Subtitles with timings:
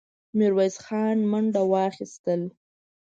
[0.37, 2.33] ميرويس خان منډه واخيسته.